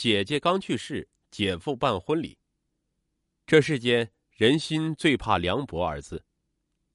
[0.00, 2.38] 姐姐刚去世，姐夫办婚礼。
[3.46, 6.24] 这世间人心最怕凉薄二字。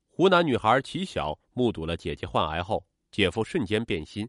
[0.10, 4.28] 湖南女孩齐晓目睹了姐姐患癌后，姐夫瞬间变心，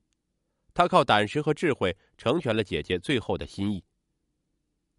[0.75, 3.83] 他靠胆识和智慧成全了姐姐最后的心意。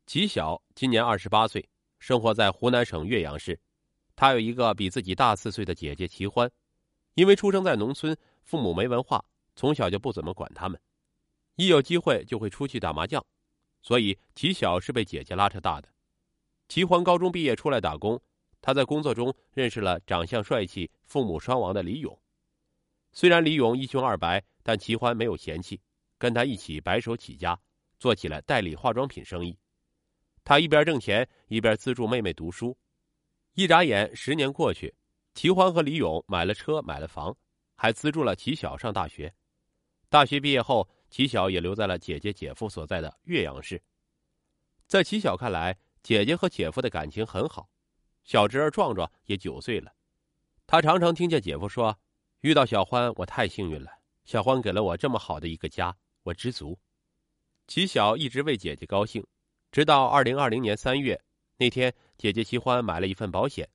[0.07, 1.69] 齐晓今年二十八岁，
[1.99, 3.59] 生活在湖南省岳阳市。
[4.15, 6.51] 她有一个比自己大四岁的姐姐齐欢，
[7.13, 9.23] 因为出生在农村，父母没文化，
[9.55, 10.81] 从小就不怎么管他们，
[11.57, 13.23] 一有机会就会出去打麻将。
[13.81, 15.87] 所以齐晓是被姐姐拉扯大的。
[16.67, 18.21] 齐欢高中毕业出来打工，
[18.59, 22.19] 他在工作中认识了长相帅气、父母双亡的李勇。
[23.13, 25.79] 虽然李勇一穷二白，但齐欢没有嫌弃，
[26.17, 27.57] 跟他一起白手起家，
[27.99, 29.57] 做起了代理化妆品生意。
[30.43, 32.77] 他一边挣钱，一边资助妹妹读书。
[33.53, 34.93] 一眨眼，十年过去，
[35.33, 37.33] 齐欢和李勇买了车，买了房，
[37.75, 39.33] 还资助了齐晓上大学。
[40.09, 40.87] 大学毕业后。
[41.09, 43.81] 齐晓也留在了姐姐姐夫所在的岳阳市。
[44.87, 47.69] 在齐晓看来，姐姐和姐夫的感情很好。
[48.23, 49.93] 小侄儿壮壮也九岁了，
[50.65, 51.97] 他常常听见姐夫说
[52.41, 53.89] ：“遇到小欢，我太幸运了。
[54.25, 56.77] 小欢给了我这么好的一个家，我知足。”
[57.67, 59.25] 齐晓一直为姐姐高兴，
[59.71, 61.21] 直到二零二零年三月
[61.57, 63.69] 那天，姐姐齐欢买了一份保险，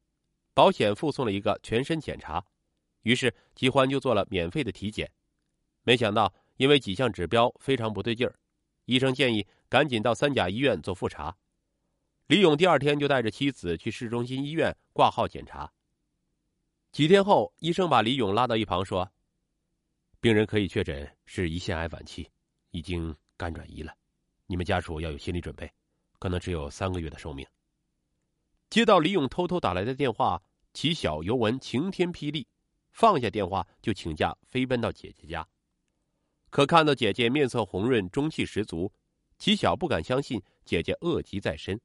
[0.52, 2.44] 保险附送了一个全身检查，
[3.02, 5.10] 于是齐欢就做了免费的体检，
[5.82, 6.32] 没想到。
[6.62, 8.32] 因为几项指标非常不对劲儿，
[8.84, 11.36] 医生建议赶紧到三甲医院做复查。
[12.28, 15.68] 李勇第二天就带着妻子去市中心医院挂号检查。
[16.92, 19.10] 几天后，医生把李勇拉到一旁说
[20.22, 22.30] ：“病人可以确诊是胰腺癌晚期，
[22.70, 23.92] 已经肝转移了，
[24.46, 25.68] 你们家属要有心理准备，
[26.20, 27.44] 可能只有三个月的寿命。”
[28.70, 30.40] 接到李勇偷偷打来的电话，
[30.74, 32.46] 齐晓尤文晴天霹雳，
[32.92, 35.44] 放下电话就请假飞奔到姐姐家。
[36.52, 38.92] 可看到姐姐面色红润、中气十足，
[39.38, 41.80] 齐晓不敢相信姐姐恶疾在身。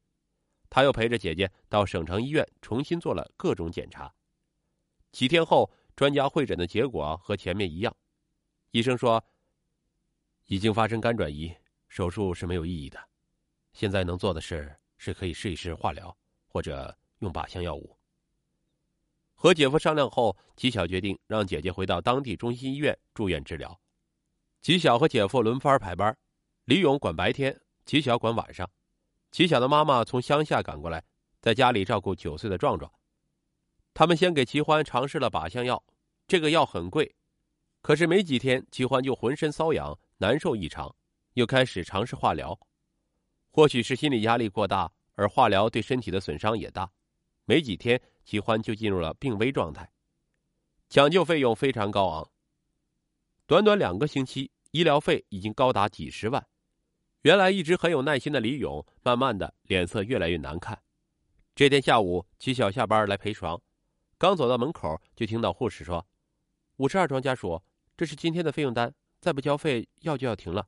[0.69, 4.13] 他又陪着姐姐到省城医院重新做了各种检查。
[5.13, 7.95] 几天后，专家会诊的结果和前面一样，
[8.71, 9.23] 医生说
[10.47, 11.55] 已经发生肝转移，
[11.87, 12.99] 手术是没有意义的。
[13.71, 16.13] 现在能做的事是可以试一试化疗，
[16.45, 17.97] 或者用靶向药物。
[19.33, 23.79] 和姐夫商量后，齐晓决定让姐姐回到当地中心医院住院治疗。
[24.67, 26.13] 齐晓和姐夫轮番排班，
[26.65, 28.69] 李勇管白天，齐晓管晚上。
[29.31, 31.01] 齐晓的妈妈从乡下赶过来，
[31.39, 32.91] 在家里照顾九岁的壮壮。
[33.93, 35.81] 他们先给齐欢尝试了靶向药，
[36.27, 37.15] 这个药很贵，
[37.81, 40.93] 可是没几天，齐欢就浑身瘙痒，难受异常，
[41.35, 42.59] 又开始尝试化疗。
[43.51, 46.91] 或许是心理压力过大，而化疗对身体的损伤也大，
[47.45, 49.89] 没几天，齐欢就进入了病危状态，
[50.89, 52.29] 抢救费用非常高昂。
[53.45, 54.51] 短短两个星期。
[54.71, 56.47] 医疗费已经高达几十万，
[57.21, 60.81] 原来一直很有耐心的李勇，慢慢的脸色越来越难看。
[61.55, 63.61] 这天下午，齐晓下班来陪床，
[64.17, 66.07] 刚走到门口，就听到护士说
[66.77, 67.61] ：“五十二床家属，
[67.95, 70.67] 这是今天的费用单，再不交费，药就要停了。”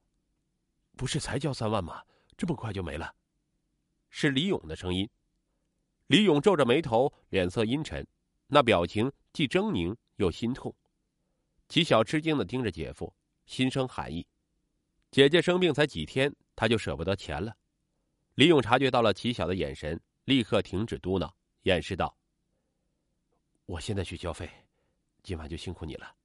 [0.98, 2.04] 不是才交三万吗？
[2.36, 3.14] 这么快就没了？
[4.10, 5.08] 是李勇的声音。
[6.08, 8.06] 李勇皱着眉头，脸色阴沉，
[8.48, 10.76] 那表情既狰狞又心痛。
[11.68, 13.14] 齐晓吃惊的盯着姐夫。
[13.50, 14.24] 心生寒意，
[15.10, 17.52] 姐姐生病才几天，他就舍不得钱了。
[18.36, 21.28] 李勇察觉到了齐晓的眼神，立刻停止嘟囔，
[21.64, 22.16] 掩饰道
[23.66, 24.48] ：“我现在去交费，
[25.24, 26.16] 今晚就辛苦你了。”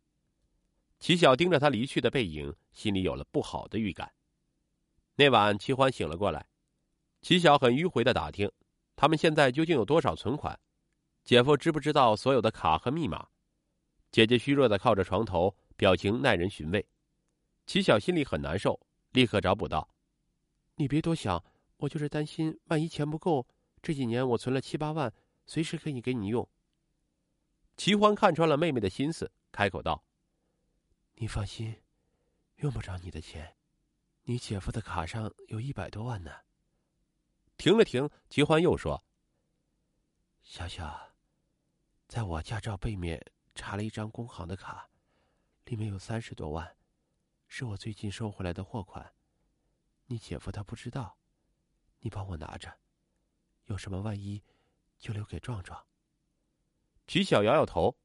[1.01, 4.13] 齐晓盯着他离去的背影，心里有了不好的预感。
[5.15, 6.47] 那晚，齐欢醒了过来，
[7.23, 8.53] 齐晓很迂回的打听，
[8.95, 10.61] 他们现在究竟有多少存款，
[11.25, 13.27] 姐夫知不知道所有的卡和密码？
[14.11, 16.87] 姐姐虚弱的靠着床头，表情耐人寻味。
[17.67, 18.79] 齐晓心里很难受，
[19.13, 19.89] 立刻找补道
[20.77, 21.43] ：“你别多想，
[21.79, 23.47] 我就是担心万一钱不够。
[23.81, 25.13] 这几年我存了七八万，
[25.47, 26.49] 随时可以给你用。”
[27.77, 30.05] 齐欢看穿了妹妹的心思，开口道
[31.17, 31.83] ：“你放心，
[32.57, 33.57] 用不着你的钱，
[34.25, 36.31] 你姐夫的卡上有一百多万呢。”
[37.57, 39.05] 停了停，齐欢又说
[40.43, 41.15] ：“小小，
[42.09, 43.25] 在我驾照背面
[43.55, 44.91] 查了一张工行的卡，
[45.65, 46.77] 里面有三十多万。”
[47.56, 49.15] 是我最近收回来的货款，
[50.06, 51.16] 你姐夫他不知道，
[52.01, 52.80] 你帮我拿着，
[53.66, 54.42] 有什么万一，
[54.98, 55.86] 就留给壮壮。
[57.06, 57.97] 齐晓摇摇头，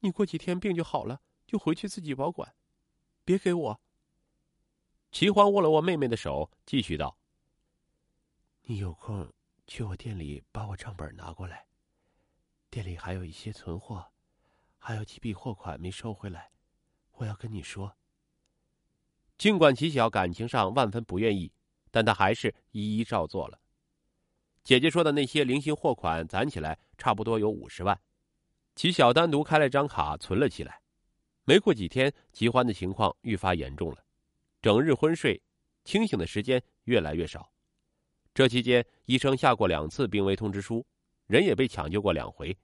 [0.00, 2.54] 你过几天病就好了，就回去自己保管，
[3.24, 3.80] 别给我。
[5.10, 7.16] 齐欢握了握妹妹的手，继续道
[8.64, 9.32] ：“你有空
[9.66, 11.66] 去我店里把我账本拿过来，
[12.68, 14.12] 店里还有一些存货，
[14.76, 16.52] 还有几笔货款没收回来，
[17.12, 17.96] 我要跟你说。”
[19.44, 21.52] 尽管齐晓感情上万分不愿意，
[21.90, 23.60] 但他还是一一照做了。
[24.62, 28.00] 姐姐说的那些零星货款攒起来差不多有五十万，
[28.74, 30.80] 齐晓单独开了张卡存了起来。
[31.44, 33.98] 没过几天，齐欢的情况愈发严重了，
[34.62, 35.38] 整日昏睡，
[35.84, 37.52] 清醒的时间越来越少。
[38.32, 40.86] 这期间，医生下过两次病危通知书，
[41.26, 42.56] 人也被抢救过两回。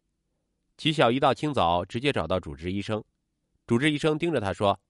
[0.78, 3.04] 齐晓一大清早直接找到主治医生，
[3.66, 4.80] 主治医生盯着他说：“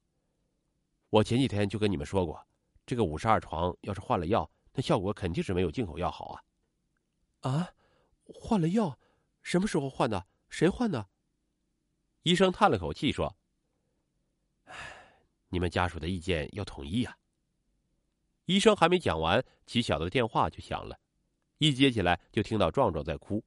[1.10, 2.46] 我前几天就跟你们说过，
[2.86, 6.42] 这个五十二床要是换了药，那效果肯定是没有进口药好啊。”
[7.50, 7.74] 啊，
[8.26, 8.98] 换了药，
[9.42, 10.26] 什么时候换的？
[10.48, 11.08] 谁换的？
[12.22, 13.36] 医生叹了口气说
[14.66, 14.74] ：“唉，
[15.48, 17.16] 你们家属的意见要统一啊。”
[18.46, 21.00] 医生还没讲完，齐晓的电话就响了，
[21.58, 23.42] 一接起来就听到壮壮在哭：“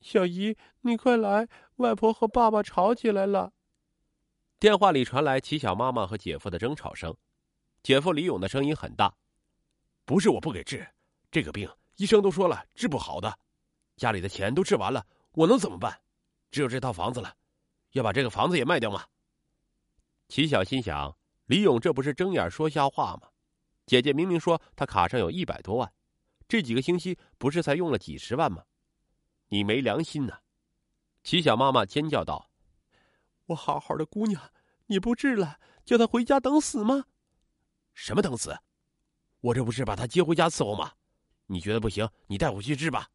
[0.00, 3.52] 小姨，你快来，外婆和爸爸吵起来了。”
[4.58, 7.14] 电话里传来齐晓妈妈和姐夫的争吵声，
[7.82, 9.14] 姐夫李勇的声音很大
[10.06, 10.88] ：“不是我不给治，
[11.30, 13.38] 这个病。”医生都说了治不好的，
[13.96, 16.00] 家里的钱都治完了，我能怎么办？
[16.50, 17.34] 只有这套房子了，
[17.92, 19.04] 要把这个房子也卖掉吗？
[20.28, 21.14] 齐晓心想：
[21.44, 23.28] 李勇这不是睁眼说瞎话吗？
[23.84, 25.92] 姐姐明明说他卡上有一百多万，
[26.48, 28.64] 这几个星期不是才用了几十万吗？
[29.48, 30.38] 你没良心呐！
[31.22, 32.50] 齐晓妈妈尖叫道
[33.46, 34.50] ：“我好好的姑娘，
[34.86, 37.06] 你不治了，叫她回家等死吗？
[37.94, 38.58] 什么等死？
[39.40, 40.92] 我这不是把她接回家伺候吗？”
[41.48, 43.08] 你觉得不行，你带我去治吧。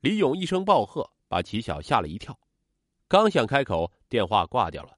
[0.00, 2.38] 李勇一声暴喝，把齐晓吓了一跳，
[3.06, 4.96] 刚想开口，电话挂掉了。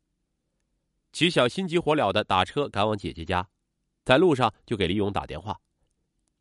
[1.13, 3.49] 齐晓心急火燎的打车赶往姐姐家，
[4.05, 5.61] 在路上就给李勇打电话：“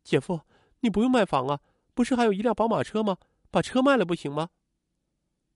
[0.04, 0.42] 姐夫，
[0.78, 1.60] 你不用卖房啊，
[1.92, 3.16] 不是还有一辆宝马车吗？
[3.50, 4.50] 把车卖了不行吗？”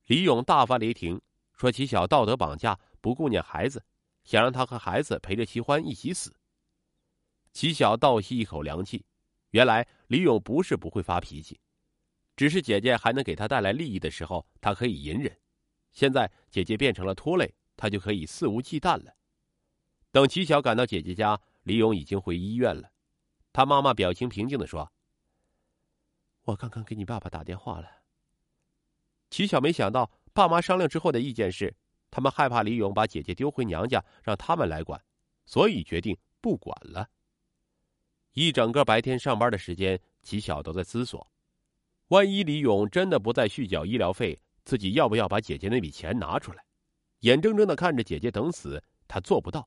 [0.07, 1.21] 李勇大发雷霆，
[1.65, 3.83] 说齐晓道德绑架，不顾念孩子，
[4.23, 6.37] 想让他和孩子陪着齐欢一起死。
[7.55, 9.03] 齐晓倒吸一口凉气。
[9.53, 11.59] 原来李勇不是不会发脾气，
[12.37, 15.33] 只是姐姐还能给他带来利益的时候，他可以隐忍；
[15.91, 19.15] 现在姐姐变成了拖累，他就可以肆无忌惮了。
[20.13, 22.91] 等齐晓赶到姐姐家，李勇已经回医院了。
[23.55, 24.93] 他妈妈表情平静的说
[26.45, 27.89] ：“我刚刚给你爸爸打电话了。”
[29.31, 31.75] 齐晓没想到，爸妈商量之后的意见是，
[32.11, 35.01] 他们害怕李勇把姐姐丢回娘家，让他们来管，
[35.47, 37.09] 所以决定不管了。
[38.33, 41.25] 一整个白天上班的时间，齐晓都在思索：
[42.09, 46.65] 万一李勇真的不再续缴医疗费，自己要不要把姐姐那笔钱拿出来？
[47.21, 49.67] 眼睁睁的看着姐姐等死，他做不到。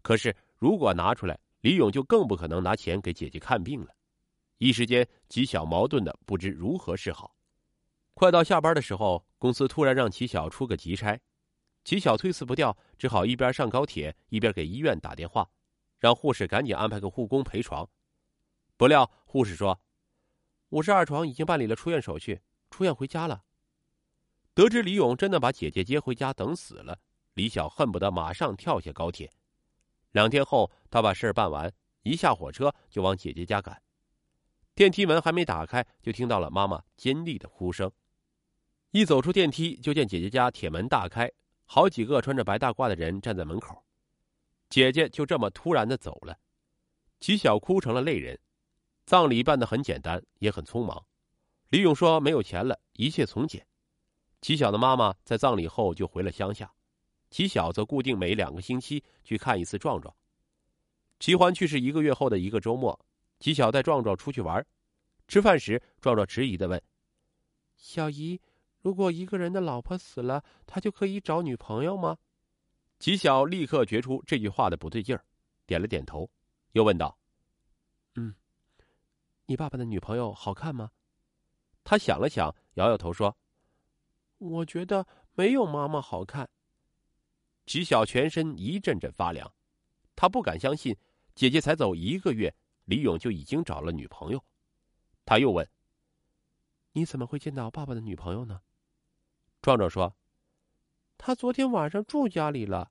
[0.00, 3.94] 可是如果拿出来，李勇就更不可能拿钱给姐姐看病了。
[4.56, 7.36] 一时间，齐晓矛盾的不知如何是好。
[8.14, 11.20] 快到下班的时候，公司突然让齐晓出个急差，
[11.82, 15.50] 齐晓推辞不掉，只好一边上高铁一边给医院打电话。
[15.98, 17.90] 让护士赶紧安排个护工陪床，
[18.76, 19.80] 不料护士说
[20.70, 22.40] ：“五十二床已经办理了出院手续，
[22.70, 23.42] 出院回家了。”
[24.54, 27.00] 得知李勇真的把姐姐接回家等死了，
[27.34, 29.28] 李晓恨不得马上跳下高铁。
[30.12, 31.72] 两天后，他把事儿办完，
[32.04, 33.82] 一下火车就往姐姐家赶。
[34.76, 37.90] 电梯门还没打开，就听到了妈妈尖利的哭声。
[38.92, 41.32] 一走出电梯，就见姐姐家铁门大开，
[41.64, 43.82] 好几个穿着白大褂的人站在门口。
[44.68, 46.38] 姐姐就这么突然的走了，
[47.18, 48.38] 齐晓哭成了泪人。
[49.06, 51.06] 葬礼办得很简单，也很匆忙。
[51.70, 53.66] 李勇说没有钱了，一切从简。
[54.42, 56.70] 齐晓的妈妈在葬礼后就回了乡下，
[57.30, 60.14] 齐晓则固定每两个星期去看一次壮壮。
[61.18, 63.00] 齐欢去世一个月后的一个周末，
[63.40, 64.62] 齐晓带壮壮出去玩。
[65.28, 66.82] 吃饭时，壮壮迟疑的问
[67.78, 68.38] ：“小姨，
[68.82, 72.18] 如果一个人的老婆死了，他就可以找女朋友吗？”
[72.98, 75.24] 吉晓立刻觉出这句话的不对劲儿，
[75.66, 76.30] 点了点头，
[76.72, 77.18] 又问道
[78.14, 78.34] ：“嗯，
[79.46, 80.90] 你爸爸的女朋友好看吗？”
[81.82, 83.36] 他想了想，摇摇头说
[84.38, 86.48] ：“我觉得没有妈妈好看。”
[87.66, 89.52] 吉晓全身一阵阵发凉，
[90.14, 90.96] 他不敢相信
[91.34, 94.44] 姐姐才走一个月，李勇就已经找了女朋友。
[95.24, 95.68] 他又问
[96.92, 98.60] ：“你怎么会见到爸爸的女朋友呢？”
[99.62, 100.14] 壮壮说。
[101.16, 102.90] 他昨天晚上住家里了。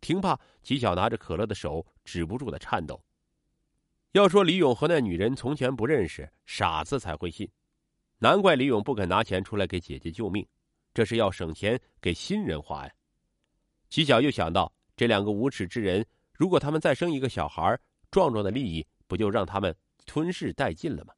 [0.00, 3.00] 听罢，齐晓拿着可乐的手止不住的颤抖。
[4.12, 7.48] 要说李勇和那女人从前不认识，傻子才会信。
[8.18, 10.44] 难怪李勇不肯拿钱出来给姐姐救命，
[10.92, 12.92] 这是要省钱给新人花呀。
[13.88, 17.78] 齐晓又想到，这两个无耻之人，如果他们再生一个小孩，
[18.10, 19.74] 壮壮的利益不就让他们
[20.06, 21.14] 吞噬殆尽了吗？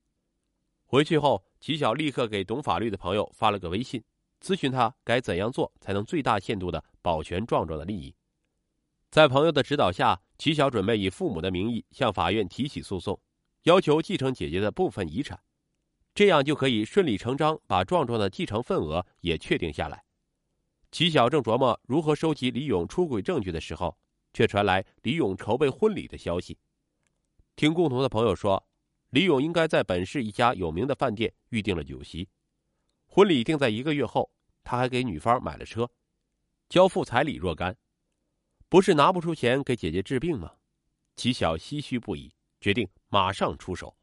[0.85, 4.03] 回去后，齐晓立刻给懂法律的朋友发了个微信。
[4.41, 8.15] 咨询他该怎样做才能最大限度的保全壮壮的利益。
[9.11, 13.21] 在朋友的指导下，齐晓准备以父母的名义向法院提起诉讼，
[13.65, 15.41] 要求继承姐姐的部分遗产，
[16.15, 20.05] 这样就可以顺理成章把壮壮的继承份额也确定下来。
[20.93, 23.99] 齐晓正琢磨如何收集李勇出轨证据的时候，
[24.33, 26.59] 却传来李勇筹备婚礼的消息。
[27.57, 28.67] 听共同的朋友说，
[29.11, 32.29] 李勇应该在本市一家有名的饭店预定了酒席，
[33.11, 34.31] 婚礼定在一个月后。
[34.63, 35.91] 他还给女方买了车，
[36.69, 37.77] 交付彩礼若干。
[38.69, 40.53] 不是拿不出钱给姐姐治病吗？
[41.17, 43.97] 齐晓唏嘘不已，决定马上出手。